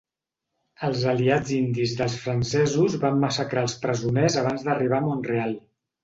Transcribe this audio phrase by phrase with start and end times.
[0.85, 5.53] Els aliats indis dels francesos van massacrar els presoners abans d'arribar a Mont-real.